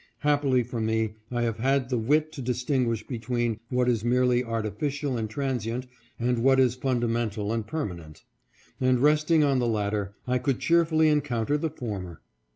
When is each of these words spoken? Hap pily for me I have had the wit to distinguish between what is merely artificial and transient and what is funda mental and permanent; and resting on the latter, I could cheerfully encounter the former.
Hap 0.21 0.41
pily 0.41 0.65
for 0.65 0.81
me 0.81 1.13
I 1.29 1.43
have 1.43 1.59
had 1.59 1.89
the 1.89 1.97
wit 1.99 2.31
to 2.31 2.41
distinguish 2.41 3.05
between 3.05 3.59
what 3.69 3.87
is 3.87 4.03
merely 4.03 4.43
artificial 4.43 5.15
and 5.15 5.29
transient 5.29 5.85
and 6.19 6.39
what 6.39 6.59
is 6.59 6.73
funda 6.73 7.07
mental 7.07 7.53
and 7.53 7.67
permanent; 7.67 8.23
and 8.79 8.99
resting 8.99 9.43
on 9.43 9.59
the 9.59 9.67
latter, 9.67 10.15
I 10.25 10.39
could 10.39 10.59
cheerfully 10.59 11.07
encounter 11.07 11.55
the 11.55 11.69
former. 11.69 12.21